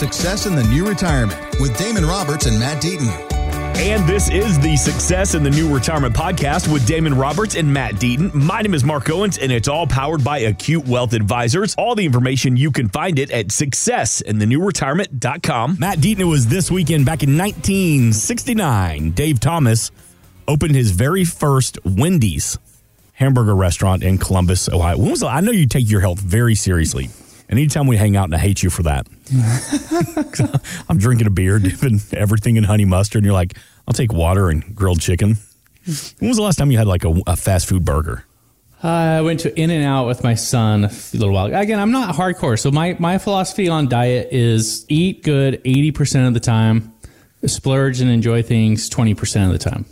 [0.00, 3.10] Success in the New Retirement with Damon Roberts and Matt Deaton.
[3.76, 7.96] And this is the Success in the New Retirement podcast with Damon Roberts and Matt
[7.96, 8.32] Deaton.
[8.32, 11.74] My name is Mark Owens, and it's all powered by Acute Wealth Advisors.
[11.74, 15.76] All the information you can find it at successinthenewretirement.com.
[15.78, 19.10] Matt Deaton was this weekend back in 1969.
[19.10, 19.90] Dave Thomas
[20.48, 22.56] opened his very first Wendy's
[23.12, 24.96] hamburger restaurant in Columbus, Ohio.
[24.96, 27.10] When was the, I know you take your health very seriously.
[27.50, 29.08] And anytime we hang out, and I hate you for that.
[30.88, 34.50] I'm drinking a beer, dipping everything in honey mustard, and you're like, I'll take water
[34.50, 35.36] and grilled chicken.
[36.20, 38.24] When was the last time you had like a, a fast food burger?
[38.82, 41.46] Uh, I went to In-N-Out with my son a little while.
[41.46, 41.58] Ago.
[41.58, 46.34] Again, I'm not hardcore, so my my philosophy on diet is eat good 80% of
[46.34, 46.94] the time,
[47.44, 49.86] splurge and enjoy things 20% of the time,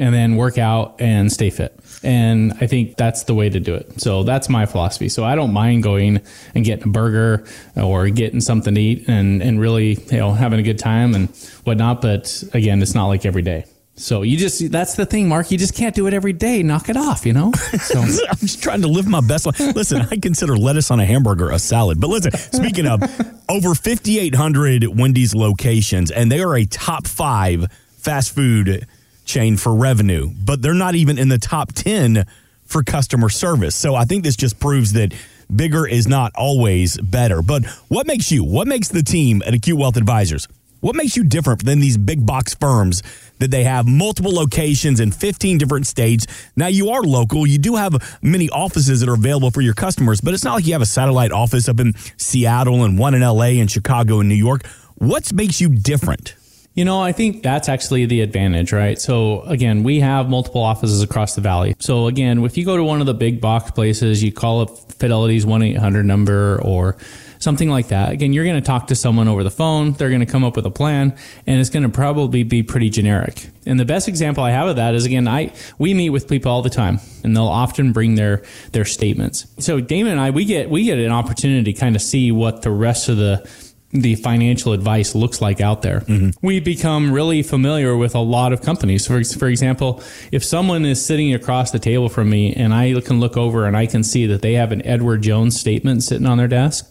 [0.00, 1.78] and then work out and stay fit.
[2.02, 4.00] And I think that's the way to do it.
[4.00, 5.10] So that's my philosophy.
[5.10, 6.22] So I don't mind going
[6.54, 7.44] and getting a burger
[7.76, 11.28] or getting something to eat and, and really, you know, having a good time and
[11.64, 12.00] whatnot.
[12.00, 13.66] But again, it's not like every day.
[13.96, 15.50] So you just, that's the thing, Mark.
[15.50, 16.62] You just can't do it every day.
[16.62, 17.52] Knock it off, you know?
[17.52, 19.60] So I'm just trying to live my best life.
[19.60, 22.00] Listen, I consider lettuce on a hamburger a salad.
[22.00, 23.02] But listen, speaking of
[23.50, 28.86] over 5,800 Wendy's locations, and they are a top five fast food
[29.30, 32.26] chain for revenue, but they're not even in the top 10
[32.64, 33.74] for customer service.
[33.74, 35.12] So I think this just proves that
[35.54, 37.42] bigger is not always better.
[37.42, 40.46] But what makes you, what makes the team at Acute Wealth Advisors?
[40.80, 43.02] What makes you different than these big box firms
[43.38, 46.26] that they have multiple locations in 15 different states?
[46.56, 47.46] Now, you are local.
[47.46, 50.66] You do have many offices that are available for your customers, but it's not like
[50.66, 54.28] you have a satellite office up in Seattle and one in LA and Chicago and
[54.28, 54.66] New York.
[54.96, 56.34] What makes you different?
[56.80, 58.98] You know, I think that's actually the advantage, right?
[58.98, 61.76] So again, we have multiple offices across the valley.
[61.78, 64.70] So again, if you go to one of the big box places, you call up
[64.94, 66.96] Fidelity's 1-800 number or
[67.38, 68.12] something like that.
[68.12, 69.92] Again, you're going to talk to someone over the phone.
[69.92, 71.14] They're going to come up with a plan
[71.46, 73.50] and it's going to probably be pretty generic.
[73.66, 76.50] And the best example I have of that is again, I, we meet with people
[76.50, 78.42] all the time and they'll often bring their,
[78.72, 79.46] their statements.
[79.58, 82.62] So Damon and I, we get, we get an opportunity to kind of see what
[82.62, 83.46] the rest of the,
[83.92, 86.00] the financial advice looks like out there.
[86.00, 86.46] Mm-hmm.
[86.46, 89.06] We become really familiar with a lot of companies.
[89.06, 93.18] For, for example, if someone is sitting across the table from me and I can
[93.18, 96.38] look over and I can see that they have an Edward Jones statement sitting on
[96.38, 96.86] their desk,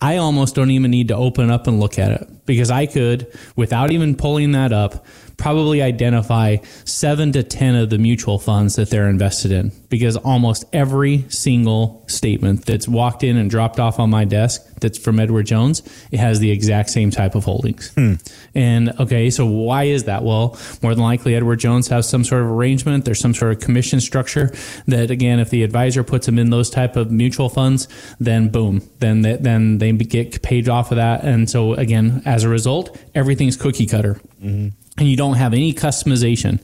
[0.00, 3.26] I almost don't even need to open up and look at it because I could,
[3.56, 5.04] without even pulling that up,
[5.40, 10.64] probably identify seven to 10 of the mutual funds that they're invested in because almost
[10.72, 15.46] every single statement that's walked in and dropped off on my desk that's from Edward
[15.46, 17.90] Jones, it has the exact same type of holdings.
[17.94, 18.14] Hmm.
[18.54, 20.24] And okay, so why is that?
[20.24, 23.04] Well, more than likely, Edward Jones has some sort of arrangement.
[23.04, 24.52] There's some sort of commission structure
[24.86, 28.82] that, again, if the advisor puts them in those type of mutual funds, then boom,
[28.98, 31.24] then they, then they get paid off of that.
[31.24, 34.20] And so again, as a result, everything's cookie cutter.
[34.42, 34.68] Mm-hmm
[35.00, 36.60] and you don't have any customization.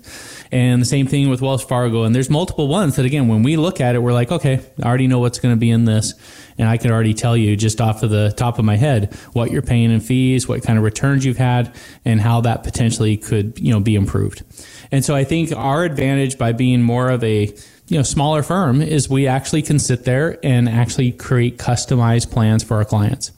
[0.53, 2.05] And the same thing with Wells Fargo.
[2.05, 4.87] And there's multiple ones that, again, when we look at it, we're like, okay, I
[4.87, 6.15] already know what's going to be in this.
[6.59, 9.51] And I can already tell you just off of the top of my head what
[9.51, 13.59] you're paying in fees, what kind of returns you've had, and how that potentially could,
[13.59, 14.45] you know, be improved.
[14.93, 17.47] And so I think our advantage by being more of a,
[17.89, 22.63] you know, smaller firm is we actually can sit there and actually create customized plans
[22.63, 23.33] for our clients.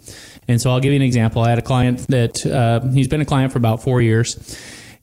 [0.47, 1.43] And so I'll give you an example.
[1.43, 4.37] I had a client that uh, he's been a client for about four years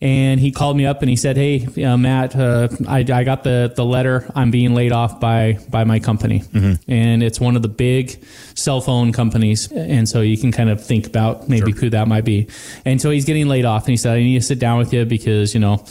[0.02, 3.44] and he called me up and he said, "Hey, uh, Matt, uh, I, I, got
[3.44, 4.30] the the letter.
[4.36, 6.92] I'm being laid off by by my company, mm-hmm.
[6.92, 8.24] and it's one of the big
[8.56, 9.72] cell phone companies.
[9.72, 11.82] And so you can kind of think about maybe sure.
[11.82, 12.48] who that might be.
[12.84, 14.94] And so he's getting laid off, and he said, "I need to sit down with
[14.94, 15.86] you because you know."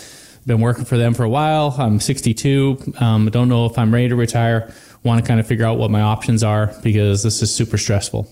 [0.46, 1.74] Been working for them for a while.
[1.78, 2.96] I'm 62.
[3.00, 4.70] Um, don't know if I'm ready to retire.
[5.02, 8.28] Want to kind of figure out what my options are because this is super stressful.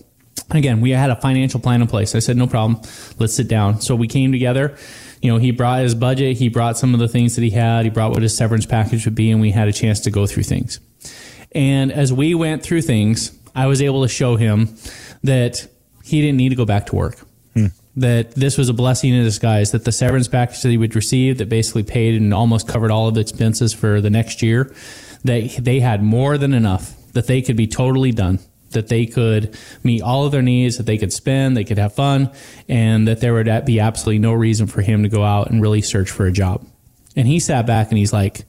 [0.49, 2.13] And again, we had a financial plan in place.
[2.13, 2.79] I said, no problem.
[3.17, 3.81] Let's sit down.
[3.81, 4.77] So we came together
[5.23, 7.85] you know, he brought his budget, he brought some of the things that he had,
[7.85, 10.27] he brought what his severance package would be, and we had a chance to go
[10.27, 10.81] through things.
[11.53, 14.75] And as we went through things, I was able to show him
[15.23, 15.65] that
[16.03, 17.19] he didn't need to go back to work.
[17.53, 17.67] Hmm.
[17.95, 21.37] That this was a blessing in disguise, that the severance package that he would receive
[21.37, 24.75] that basically paid and almost covered all of the expenses for the next year,
[25.23, 28.39] that they had more than enough, that they could be totally done
[28.73, 31.93] that they could meet all of their needs, that they could spend, they could have
[31.93, 32.31] fun,
[32.67, 35.81] and that there would be absolutely no reason for him to go out and really
[35.81, 36.65] search for a job.
[37.15, 38.45] And he sat back and he's like,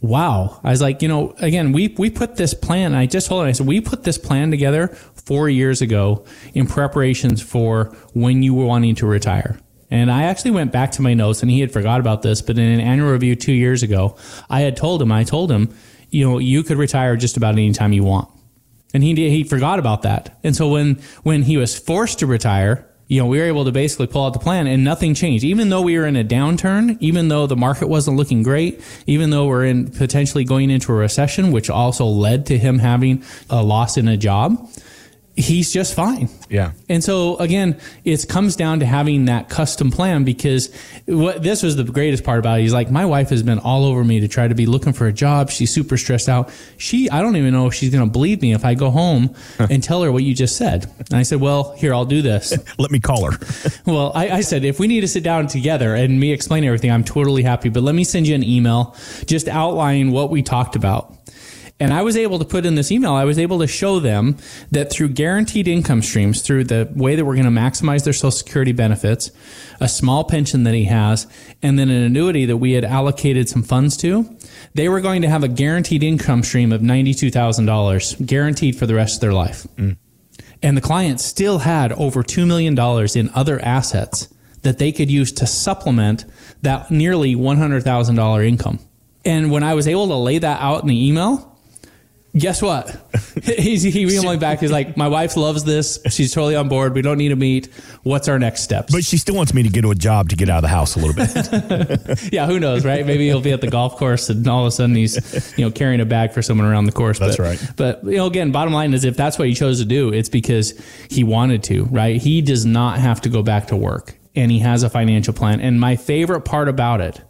[0.00, 0.60] wow.
[0.64, 3.48] I was like, you know, again, we, we put this plan, I just told him,
[3.48, 8.52] I said, we put this plan together four years ago in preparations for when you
[8.54, 9.58] were wanting to retire.
[9.90, 12.58] And I actually went back to my notes and he had forgot about this, but
[12.58, 14.16] in an annual review two years ago,
[14.50, 15.74] I had told him, I told him,
[16.10, 18.28] you know, you could retire just about any time you want
[18.94, 20.38] and he he forgot about that.
[20.42, 23.72] And so when when he was forced to retire, you know, we were able to
[23.72, 25.44] basically pull out the plan and nothing changed.
[25.44, 29.28] Even though we were in a downturn, even though the market wasn't looking great, even
[29.28, 33.62] though we're in potentially going into a recession, which also led to him having a
[33.62, 34.66] loss in a job,
[35.36, 36.28] he's just fine.
[36.50, 36.72] Yeah.
[36.88, 40.74] And so again, it comes down to having that custom plan because
[41.06, 42.62] what this was the greatest part about it.
[42.62, 45.06] He's like, my wife has been all over me to try to be looking for
[45.06, 45.50] a job.
[45.50, 46.50] She's super stressed out.
[46.76, 49.34] She, I don't even know if she's going to believe me if I go home
[49.58, 50.84] and tell her what you just said.
[50.98, 52.54] And I said, well, here, I'll do this.
[52.78, 53.38] Let me call her.
[53.86, 56.90] well, I, I said, if we need to sit down together and me explain everything,
[56.90, 57.68] I'm totally happy.
[57.68, 58.96] But let me send you an email
[59.26, 61.21] just outlining what we talked about.
[61.82, 64.36] And I was able to put in this email, I was able to show them
[64.70, 68.30] that through guaranteed income streams, through the way that we're going to maximize their social
[68.30, 69.32] security benefits,
[69.80, 71.26] a small pension that he has,
[71.60, 74.32] and then an annuity that we had allocated some funds to,
[74.74, 79.16] they were going to have a guaranteed income stream of $92,000 guaranteed for the rest
[79.16, 79.66] of their life.
[79.76, 79.96] Mm.
[80.62, 82.78] And the client still had over $2 million
[83.16, 84.32] in other assets
[84.62, 86.26] that they could use to supplement
[86.62, 88.78] that nearly $100,000 income.
[89.24, 91.51] And when I was able to lay that out in the email,
[92.36, 92.90] guess what?
[93.44, 94.60] He's, he emailed back.
[94.60, 95.98] He's like, my wife loves this.
[96.08, 96.94] She's totally on board.
[96.94, 97.66] We don't need to meet.
[98.02, 98.92] What's our next steps?
[98.92, 100.68] But she still wants me to get to a job to get out of the
[100.68, 102.32] house a little bit.
[102.32, 103.04] yeah, who knows, right?
[103.06, 105.70] Maybe he'll be at the golf course and all of a sudden he's, you know,
[105.70, 107.18] carrying a bag for someone around the course.
[107.18, 107.70] That's but, right.
[107.76, 110.28] But, you know, again, bottom line is if that's what he chose to do, it's
[110.28, 110.74] because
[111.10, 112.20] he wanted to, right?
[112.20, 115.60] He does not have to go back to work and he has a financial plan.
[115.60, 117.20] And my favorite part about it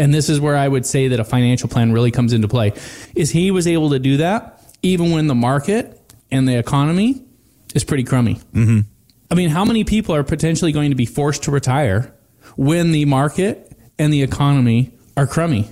[0.00, 2.72] and this is where I would say that a financial plan really comes into play,
[3.14, 7.22] is he was able to do that even when the market and the economy
[7.74, 8.36] is pretty crummy.
[8.54, 8.80] Mm-hmm.
[9.30, 12.14] I mean, how many people are potentially going to be forced to retire
[12.56, 15.70] when the market and the economy are crummy?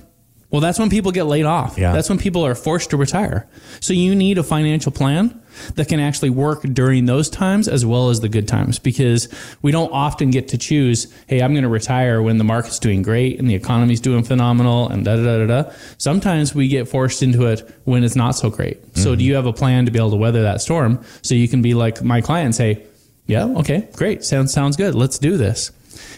[0.51, 1.77] Well, that's when people get laid off.
[1.77, 1.93] Yeah.
[1.93, 3.47] That's when people are forced to retire.
[3.81, 5.39] So you need a financial plan
[5.75, 9.27] that can actually work during those times as well as the good times because
[9.61, 13.03] we don't often get to choose, hey, I'm going to retire when the market's doing
[13.03, 15.71] great and the economy's doing phenomenal and da da da da.
[15.99, 18.81] Sometimes we get forced into it when it's not so great.
[18.81, 19.01] Mm-hmm.
[19.01, 21.47] So do you have a plan to be able to weather that storm so you
[21.47, 22.83] can be like my client and say,
[23.27, 24.23] yeah, okay, great.
[24.23, 24.95] Sounds sounds good.
[24.95, 25.71] Let's do this.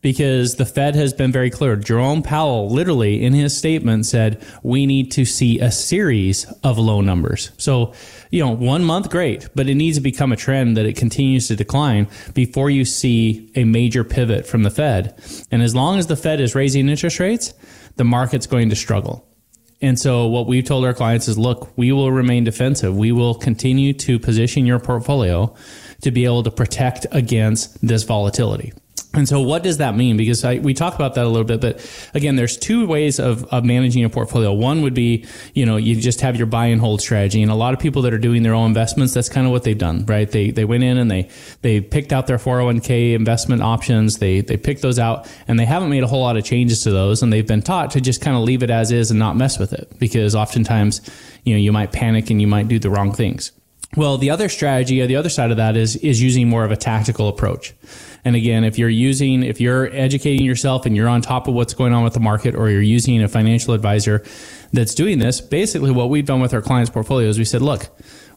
[0.02, 1.76] because the Fed has been very clear.
[1.76, 7.02] Jerome Powell literally in his statement said we need to see a series of low
[7.02, 7.52] numbers.
[7.58, 7.94] So,
[8.30, 11.48] you know, one month great, but it needs to become a trend that it continues
[11.48, 15.14] to decline before you see a major pivot from the Fed.
[15.52, 17.54] And as long as the Fed is raising interest rates,
[17.98, 19.28] the market's going to struggle.
[19.84, 22.96] And so what we've told our clients is look, we will remain defensive.
[22.96, 25.56] We will continue to position your portfolio
[26.02, 28.74] to be able to protect against this volatility.
[29.14, 30.16] And so, what does that mean?
[30.16, 33.44] Because I, we talk about that a little bit, but again, there's two ways of,
[33.46, 34.54] of managing a portfolio.
[34.54, 37.56] One would be, you know, you just have your buy and hold strategy, and a
[37.56, 40.06] lot of people that are doing their own investments, that's kind of what they've done,
[40.06, 40.32] right?
[40.32, 41.30] They they went in and they
[41.62, 45.90] they picked out their 401k investment options, they they picked those out, and they haven't
[45.90, 48.38] made a whole lot of changes to those, and they've been taught to just kind
[48.38, 51.02] of leave it as is and not mess with it, because oftentimes,
[51.44, 53.52] you know, you might panic and you might do the wrong things.
[53.98, 56.72] Well, the other strategy, or the other side of that, is is using more of
[56.72, 57.74] a tactical approach.
[58.24, 61.74] And again, if you're using, if you're educating yourself and you're on top of what's
[61.74, 64.24] going on with the market, or you're using a financial advisor
[64.72, 67.90] that's doing this, basically what we've done with our clients' portfolios, we said, look,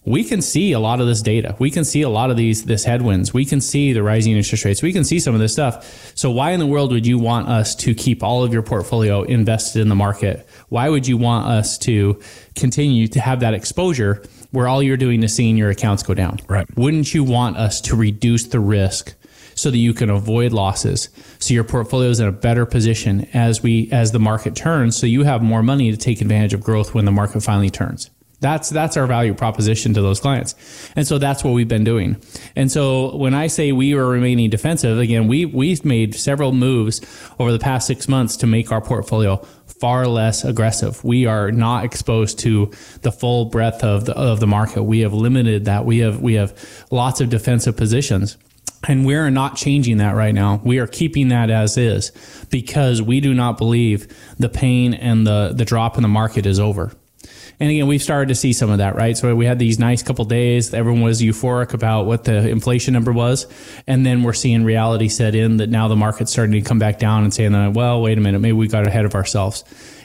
[0.06, 1.54] we can see a lot of this data.
[1.58, 3.32] We can see a lot of these this headwinds.
[3.32, 4.82] We can see the rising interest rates.
[4.82, 6.12] We can see some of this stuff.
[6.14, 9.22] So why in the world would you want us to keep all of your portfolio
[9.22, 10.46] invested in the market?
[10.68, 12.20] Why would you want us to
[12.54, 14.22] continue to have that exposure
[14.54, 16.40] where all you're doing is seeing your accounts go down?
[16.48, 16.66] Right.
[16.76, 19.14] Wouldn't you want us to reduce the risk
[19.54, 21.08] so that you can avoid losses.
[21.38, 25.06] So your portfolio is in a better position as we as the market turns so
[25.06, 28.10] you have more money to take advantage of growth when the market finally turns.
[28.40, 30.54] That's that's our value proposition to those clients.
[30.96, 32.20] And so that's what we've been doing.
[32.56, 37.00] And so when I say we are remaining defensive, again, we we've made several moves
[37.38, 39.36] over the past 6 months to make our portfolio
[39.80, 41.02] far less aggressive.
[41.04, 44.82] We are not exposed to the full breadth of the of the market.
[44.82, 45.84] We have limited that.
[45.84, 48.36] We have we have lots of defensive positions.
[48.86, 50.60] And we're not changing that right now.
[50.62, 52.12] We are keeping that as is
[52.50, 54.06] because we do not believe
[54.38, 56.92] the pain and the, the drop in the market is over.
[57.60, 59.16] And again, we've started to see some of that, right?
[59.16, 60.74] So we had these nice couple days.
[60.74, 63.46] Everyone was euphoric about what the inflation number was.
[63.86, 66.98] And then we're seeing reality set in that now the market's starting to come back
[66.98, 69.64] down and saying, well, wait a minute, maybe we got ahead of ourselves.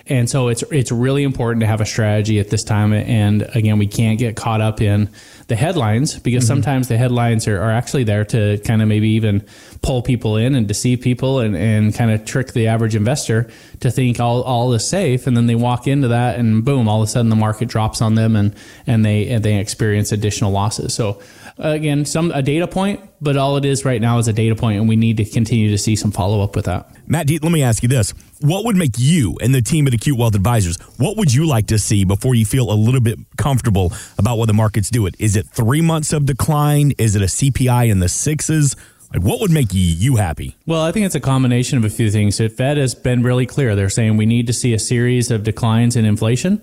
[0.09, 2.93] And so it's it's really important to have a strategy at this time.
[2.93, 5.09] And again, we can't get caught up in
[5.49, 6.53] the headlines because mm-hmm.
[6.53, 9.45] sometimes the headlines are, are actually there to kind of maybe even
[9.81, 13.91] pull people in and deceive people and, and kind of trick the average investor to
[13.91, 15.27] think all, all is safe.
[15.27, 18.01] And then they walk into that and boom, all of a sudden the market drops
[18.01, 18.55] on them and,
[18.87, 20.93] and they, and they experience additional losses.
[20.93, 21.21] So
[21.57, 24.79] again, some a data point, but all it is right now is a data point,
[24.79, 26.89] and we need to continue to see some follow up with that.
[27.07, 30.17] Matt, let me ask you this: What would make you and the team at Acute
[30.17, 30.77] Wealth Advisors?
[30.97, 34.47] What would you like to see before you feel a little bit comfortable about what
[34.47, 35.13] the market's doing?
[35.19, 36.93] Is it three months of decline?
[36.97, 38.75] Is it a CPI in the sixes?
[39.13, 40.55] Like, what would make you happy?
[40.67, 42.37] Well, I think it's a combination of a few things.
[42.37, 43.75] The Fed has been really clear.
[43.75, 46.61] They're saying we need to see a series of declines in inflation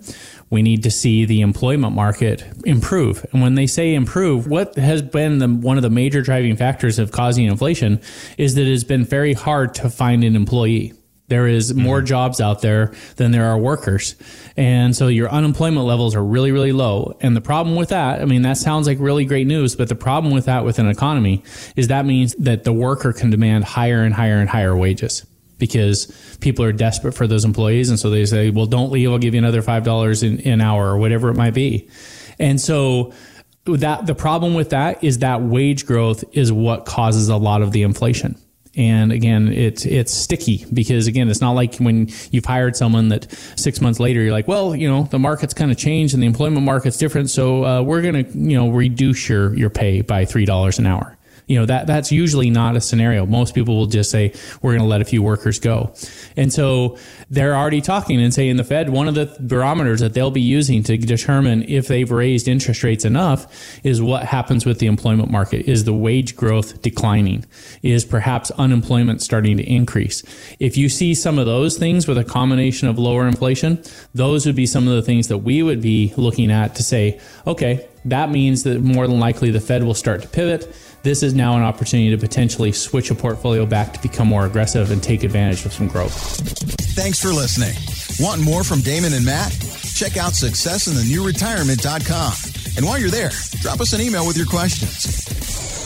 [0.51, 3.27] we need to see the employment market improve.
[3.33, 6.99] And when they say improve, what has been the, one of the major driving factors
[6.99, 8.01] of causing inflation
[8.39, 10.93] is that it has been very hard to find an employee.
[11.29, 12.07] There is more mm-hmm.
[12.07, 14.15] jobs out there than there are workers.
[14.57, 17.17] And so your unemployment levels are really, really low.
[17.21, 19.97] And the problem with that, I mean, that sounds like really great news, but the
[19.97, 21.43] problem with that with an economy
[21.75, 25.27] is that means that the worker can demand higher and higher and higher wages
[25.59, 27.89] because people are desperate for those employees.
[27.91, 29.11] And so they say, well, don't leave.
[29.11, 31.89] I'll give you another $5 in an hour or whatever it might be.
[32.39, 33.13] And so
[33.65, 37.73] that the problem with that is that wage growth is what causes a lot of
[37.73, 38.39] the inflation.
[38.77, 43.31] And again, it's it's sticky because again, it's not like when you've hired someone that
[43.57, 46.27] six months later you're like, well, you know, the market's kind of changed and the
[46.27, 50.25] employment market's different, so uh, we're going to you know reduce your your pay by
[50.25, 51.16] three dollars an hour
[51.47, 53.25] you know that that's usually not a scenario.
[53.25, 55.95] Most people will just say we're going to let a few workers go,
[56.37, 56.99] and so
[57.31, 60.83] they're already talking and saying the Fed one of the barometers that they'll be using
[60.85, 65.69] to determine if they've raised interest rates enough is what happens with the employment market.
[65.69, 67.45] Is the wage growth declining?
[67.83, 70.23] Is perhaps unemployment starting to increase?
[70.59, 73.83] If you see some of those things with a combination of lower inflation,
[74.15, 77.21] those would be some of the things that we would be looking at to say,
[77.47, 80.73] okay, that means that more than likely the Fed will start to pivot
[81.07, 84.91] this is now an opportunity to potentially switch a portfolio back to become more aggressive
[84.91, 86.13] and take advantage of some growth.
[86.97, 87.77] Thanks for listening.
[88.19, 89.53] Want more from Damon and Matt?
[89.95, 92.33] Check out successinthenewretirement.com.
[92.77, 95.86] And while you're there, drop us an email with your questions.